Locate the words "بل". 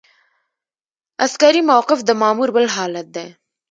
2.55-2.65